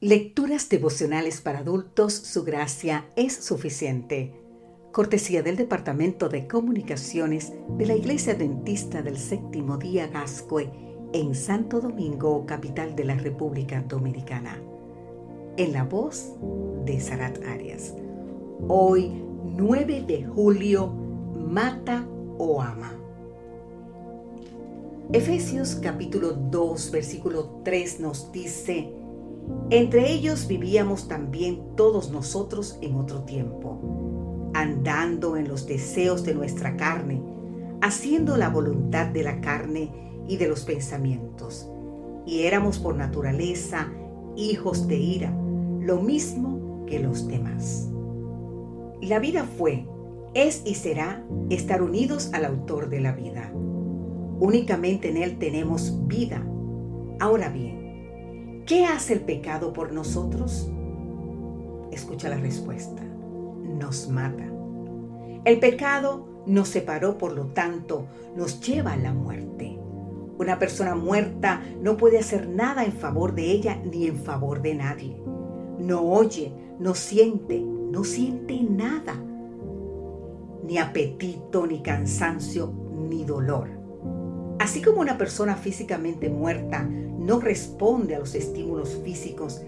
Lecturas 0.00 0.68
devocionales 0.68 1.40
para 1.40 1.58
adultos, 1.58 2.12
su 2.12 2.44
gracia 2.44 3.06
es 3.16 3.34
suficiente. 3.34 4.32
Cortesía 4.92 5.42
del 5.42 5.56
Departamento 5.56 6.28
de 6.28 6.46
Comunicaciones 6.46 7.52
de 7.76 7.84
la 7.84 7.96
Iglesia 7.96 8.34
Dentista 8.34 9.02
del 9.02 9.18
Séptimo 9.18 9.76
Día 9.76 10.06
Gascue 10.06 10.70
en 11.12 11.34
Santo 11.34 11.80
Domingo, 11.80 12.46
capital 12.46 12.94
de 12.94 13.06
la 13.06 13.16
República 13.16 13.82
Dominicana. 13.82 14.62
En 15.56 15.72
la 15.72 15.82
voz 15.82 16.32
de 16.84 17.00
Sarat 17.00 17.42
Arias. 17.44 17.92
Hoy, 18.68 19.20
9 19.46 20.04
de 20.06 20.24
julio, 20.24 20.92
mata 21.34 22.06
o 22.38 22.62
ama. 22.62 22.94
Efesios 25.12 25.74
capítulo 25.74 26.34
2, 26.34 26.92
versículo 26.92 27.62
3 27.64 27.98
nos 27.98 28.30
dice, 28.30 28.92
entre 29.70 30.10
ellos 30.12 30.48
vivíamos 30.48 31.08
también 31.08 31.76
todos 31.76 32.10
nosotros 32.10 32.78
en 32.80 32.96
otro 32.96 33.24
tiempo, 33.24 34.50
andando 34.54 35.36
en 35.36 35.46
los 35.46 35.66
deseos 35.66 36.24
de 36.24 36.34
nuestra 36.34 36.76
carne, 36.76 37.22
haciendo 37.82 38.36
la 38.36 38.48
voluntad 38.48 39.06
de 39.06 39.22
la 39.22 39.40
carne 39.40 39.92
y 40.26 40.38
de 40.38 40.48
los 40.48 40.64
pensamientos. 40.64 41.68
Y 42.26 42.42
éramos 42.42 42.78
por 42.78 42.96
naturaleza 42.96 43.92
hijos 44.36 44.88
de 44.88 44.96
ira, 44.96 45.36
lo 45.80 46.00
mismo 46.00 46.84
que 46.86 46.98
los 46.98 47.28
demás. 47.28 47.90
La 49.02 49.18
vida 49.18 49.44
fue, 49.44 49.86
es 50.34 50.62
y 50.64 50.74
será 50.74 51.24
estar 51.50 51.82
unidos 51.82 52.30
al 52.32 52.44
autor 52.44 52.88
de 52.88 53.00
la 53.00 53.12
vida. 53.12 53.52
Únicamente 54.40 55.10
en 55.10 55.18
Él 55.18 55.38
tenemos 55.38 56.06
vida. 56.06 56.42
Ahora 57.20 57.48
bien, 57.48 57.87
¿Qué 58.68 58.84
hace 58.84 59.14
el 59.14 59.20
pecado 59.20 59.72
por 59.72 59.94
nosotros? 59.94 60.70
Escucha 61.90 62.28
la 62.28 62.36
respuesta. 62.36 63.02
Nos 63.02 64.10
mata. 64.10 64.44
El 65.46 65.58
pecado 65.58 66.42
nos 66.44 66.68
separó, 66.68 67.16
por 67.16 67.32
lo 67.32 67.46
tanto, 67.46 68.08
nos 68.36 68.60
lleva 68.60 68.92
a 68.92 68.98
la 68.98 69.14
muerte. 69.14 69.78
Una 70.38 70.58
persona 70.58 70.94
muerta 70.94 71.62
no 71.80 71.96
puede 71.96 72.18
hacer 72.18 72.46
nada 72.46 72.84
en 72.84 72.92
favor 72.92 73.34
de 73.34 73.50
ella 73.50 73.80
ni 73.90 74.06
en 74.06 74.18
favor 74.18 74.60
de 74.60 74.74
nadie. 74.74 75.16
No 75.78 76.02
oye, 76.02 76.52
no 76.78 76.94
siente, 76.94 77.62
no 77.62 78.04
siente 78.04 78.62
nada. 78.62 79.14
Ni 80.62 80.76
apetito, 80.76 81.66
ni 81.66 81.80
cansancio, 81.80 82.70
ni 83.08 83.24
dolor. 83.24 83.70
Así 84.58 84.82
como 84.82 85.00
una 85.00 85.16
persona 85.16 85.56
físicamente 85.56 86.28
muerta 86.28 86.86
no 87.28 87.40
responde 87.40 88.16
a 88.16 88.18
los 88.20 88.34
estímulos 88.34 88.98
físicos, 89.04 89.60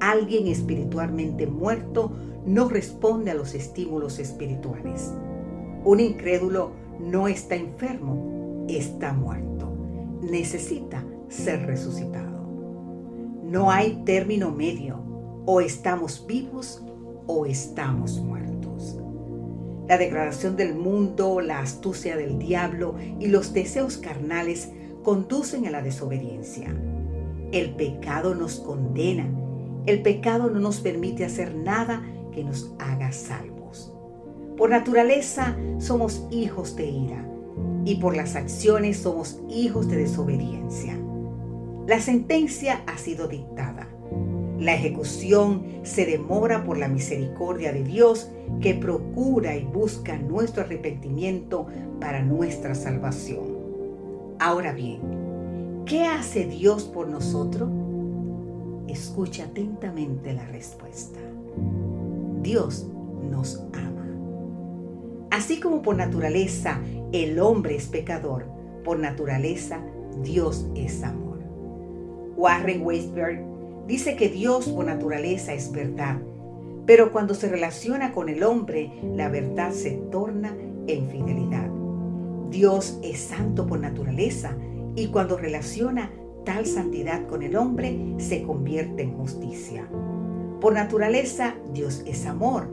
alguien 0.00 0.48
espiritualmente 0.48 1.46
muerto 1.46 2.12
no 2.44 2.68
responde 2.68 3.30
a 3.30 3.34
los 3.34 3.54
estímulos 3.54 4.18
espirituales. 4.18 5.14
Un 5.82 6.00
incrédulo 6.00 6.72
no 7.00 7.26
está 7.26 7.54
enfermo, 7.54 8.66
está 8.68 9.14
muerto. 9.14 9.72
Necesita 10.20 11.02
ser 11.30 11.64
resucitado. 11.64 12.36
No 13.44 13.70
hay 13.70 14.02
término 14.04 14.50
medio. 14.50 15.02
O 15.46 15.62
estamos 15.62 16.26
vivos 16.26 16.82
o 17.26 17.46
estamos 17.46 18.18
muertos. 18.18 18.98
La 19.88 19.96
degradación 19.96 20.56
del 20.56 20.74
mundo, 20.74 21.40
la 21.40 21.60
astucia 21.60 22.16
del 22.16 22.38
diablo 22.38 22.96
y 23.18 23.28
los 23.28 23.54
deseos 23.54 23.96
carnales 23.96 24.70
conducen 25.02 25.66
a 25.66 25.70
la 25.70 25.82
desobediencia. 25.82 26.74
El 27.52 27.74
pecado 27.74 28.34
nos 28.34 28.60
condena. 28.60 29.28
El 29.86 30.02
pecado 30.02 30.50
no 30.50 30.58
nos 30.58 30.80
permite 30.80 31.24
hacer 31.24 31.54
nada 31.54 32.02
que 32.32 32.42
nos 32.42 32.74
haga 32.78 33.12
salvos. 33.12 33.92
Por 34.56 34.70
naturaleza 34.70 35.56
somos 35.78 36.26
hijos 36.30 36.76
de 36.76 36.86
ira 36.86 37.28
y 37.84 37.96
por 37.96 38.16
las 38.16 38.36
acciones 38.36 38.98
somos 38.98 39.40
hijos 39.48 39.88
de 39.88 39.96
desobediencia. 39.96 40.98
La 41.86 42.00
sentencia 42.00 42.82
ha 42.86 42.98
sido 42.98 43.28
dictada. 43.28 43.88
La 44.58 44.74
ejecución 44.74 45.64
se 45.82 46.06
demora 46.06 46.64
por 46.64 46.78
la 46.78 46.88
misericordia 46.88 47.72
de 47.72 47.84
Dios 47.84 48.30
que 48.60 48.74
procura 48.74 49.56
y 49.56 49.64
busca 49.64 50.16
nuestro 50.16 50.62
arrepentimiento 50.62 51.66
para 52.00 52.22
nuestra 52.22 52.74
salvación. 52.74 53.56
Ahora 54.38 54.72
bien, 54.72 55.25
¿qué 55.86 56.04
hace 56.04 56.46
Dios 56.46 56.84
por 56.84 57.08
nosotros? 57.08 57.70
Escucha 58.88 59.44
atentamente 59.44 60.32
la 60.32 60.44
respuesta. 60.46 61.18
Dios 62.42 62.86
nos 63.30 63.64
ama. 63.72 64.06
Así 65.30 65.60
como 65.60 65.82
por 65.82 65.96
naturaleza 65.96 66.80
el 67.12 67.38
hombre 67.38 67.76
es 67.76 67.86
pecador, 67.86 68.44
por 68.84 68.98
naturaleza 68.98 69.80
Dios 70.22 70.66
es 70.74 71.02
amor. 71.02 71.38
Warren 72.36 72.84
Weisberg 72.84 73.56
Dice 73.86 74.16
que 74.16 74.28
Dios 74.28 74.68
por 74.68 74.84
naturaleza 74.84 75.54
es 75.54 75.70
verdad, 75.70 76.18
pero 76.86 77.12
cuando 77.12 77.34
se 77.34 77.48
relaciona 77.48 78.10
con 78.10 78.28
el 78.28 78.42
hombre, 78.42 78.90
la 79.14 79.28
verdad 79.28 79.70
se 79.70 79.92
torna 80.10 80.56
en 80.88 81.08
fidelidad. 81.08 81.70
Dios 82.50 82.98
es 83.04 83.20
santo 83.20 83.64
por 83.68 83.78
naturaleza 83.78 84.56
y 84.96 85.08
cuando 85.08 85.36
relaciona 85.36 86.10
tal 86.44 86.66
santidad 86.66 87.26
con 87.28 87.42
el 87.42 87.56
hombre, 87.56 88.14
se 88.18 88.42
convierte 88.42 89.02
en 89.02 89.16
justicia. 89.16 89.88
Por 90.60 90.72
naturaleza, 90.72 91.54
Dios 91.72 92.02
es 92.06 92.26
amor, 92.26 92.68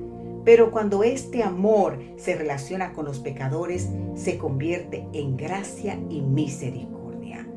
pero 0.46 0.72
cuando 0.72 1.04
este 1.04 1.44
amor 1.44 2.00
se 2.16 2.36
relaciona 2.36 2.94
con 2.94 3.06
los 3.06 3.20
pecadores, 3.20 3.90
se 4.16 4.38
convierte 4.38 5.06
en 5.14 5.38
gracia 5.38 6.00
y 6.10 6.22
misericordia. 6.22 7.48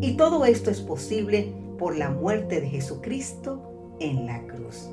Y 0.00 0.16
todo 0.16 0.44
esto 0.46 0.70
es 0.70 0.80
posible 0.80 1.52
por 1.78 1.96
la 1.96 2.10
muerte 2.10 2.60
de 2.60 2.68
Jesucristo 2.68 3.96
en 4.00 4.26
la 4.26 4.46
cruz. 4.46 4.90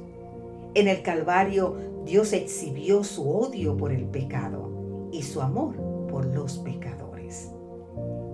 En 0.74 0.88
el 0.88 1.02
Calvario 1.02 1.78
Dios 2.06 2.34
exhibió 2.34 3.04
su 3.04 3.30
odio 3.30 3.78
por 3.78 3.92
el 3.92 4.06
pecado 4.06 5.10
y 5.12 5.24
su 5.24 5.42
amor 5.42 5.76
por 6.10 6.26
los 6.26 6.58
pecadores. 6.58 6.99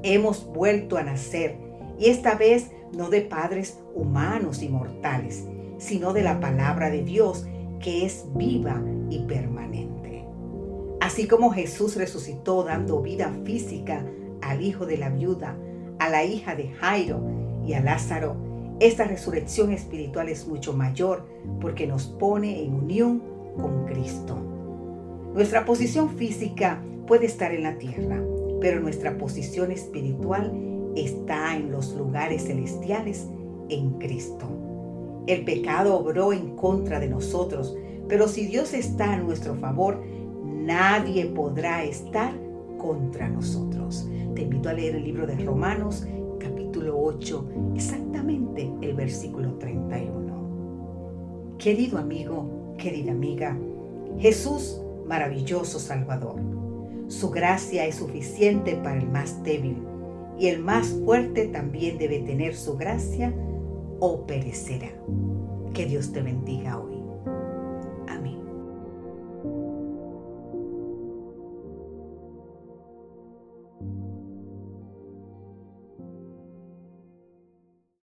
Hemos 0.07 0.45
vuelto 0.45 0.97
a 0.97 1.03
nacer 1.03 1.57
y 1.97 2.11
esta 2.11 2.35
vez 2.35 2.69
no 2.93 3.09
de 3.09 3.21
padres 3.21 3.79
humanos 3.95 4.61
y 4.61 4.69
mortales, 4.69 5.47
sino 5.79 6.13
de 6.13 6.21
la 6.21 6.39
palabra 6.39 6.91
de 6.91 7.01
Dios 7.01 7.47
que 7.79 8.05
es 8.05 8.25
viva 8.35 8.83
y 9.09 9.23
permanente. 9.23 10.23
Así 11.01 11.27
como 11.27 11.49
Jesús 11.49 11.95
resucitó 11.95 12.63
dando 12.63 13.01
vida 13.01 13.33
física 13.45 14.05
al 14.43 14.61
hijo 14.61 14.85
de 14.85 14.97
la 14.97 15.09
viuda, 15.09 15.57
a 15.97 16.07
la 16.07 16.23
hija 16.23 16.53
de 16.53 16.69
Jairo 16.69 17.23
y 17.65 17.73
a 17.73 17.79
Lázaro, 17.79 18.35
esta 18.79 19.05
resurrección 19.05 19.71
espiritual 19.71 20.29
es 20.29 20.47
mucho 20.47 20.73
mayor 20.73 21.25
porque 21.59 21.87
nos 21.87 22.05
pone 22.05 22.61
en 22.61 22.75
unión 22.75 23.23
con 23.59 23.87
Cristo. 23.87 24.37
Nuestra 25.33 25.65
posición 25.65 26.11
física 26.11 26.79
puede 27.07 27.25
estar 27.25 27.53
en 27.53 27.63
la 27.63 27.79
tierra, 27.79 28.21
pero 28.65 28.79
nuestra 28.79 29.15
posición 29.19 29.71
espiritual 29.71 30.51
está 30.95 31.55
en 31.55 31.71
los 31.71 31.93
lugares 31.93 32.45
celestiales 32.45 33.27
en 33.69 33.91
Cristo. 33.99 34.47
El 35.27 35.45
pecado 35.45 35.95
obró 35.95 36.33
en 36.33 36.55
contra 36.55 36.99
de 36.99 37.07
nosotros, 37.07 37.77
pero 38.07 38.27
si 38.27 38.47
Dios 38.47 38.73
está 38.73 39.13
a 39.13 39.17
nuestro 39.17 39.53
favor, 39.53 40.03
nadie 40.43 41.27
podrá 41.27 41.83
estar 41.83 42.33
contra 42.79 43.29
nosotros. 43.29 44.09
Te 44.33 44.41
invito 44.41 44.69
a 44.69 44.73
leer 44.73 44.95
el 44.95 45.03
libro 45.03 45.27
de 45.27 45.35
Romanos 45.45 46.07
8, 46.91 47.49
exactamente 47.75 48.67
el 48.81 48.95
versículo 48.95 49.59
31. 49.59 51.53
Querido 51.59 51.99
amigo, 51.99 52.73
querida 52.79 53.11
amiga, 53.11 53.55
Jesús, 54.17 54.81
maravilloso 55.05 55.77
Salvador, 55.77 56.64
su 57.07 57.29
gracia 57.29 57.85
es 57.85 57.95
suficiente 57.95 58.75
para 58.75 58.99
el 58.99 59.07
más 59.07 59.43
débil 59.43 59.77
y 60.37 60.47
el 60.47 60.59
más 60.59 60.87
fuerte 61.05 61.47
también 61.47 61.97
debe 61.97 62.19
tener 62.19 62.55
su 62.55 62.75
gracia 62.77 63.33
o 63.99 64.25
perecerá. 64.25 64.89
Que 65.73 65.85
Dios 65.85 66.11
te 66.11 66.21
bendiga 66.21 66.79
hoy. 66.79 66.94